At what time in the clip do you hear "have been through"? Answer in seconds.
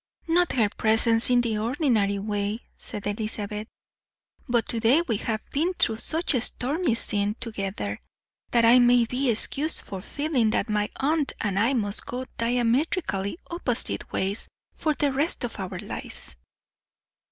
5.17-5.97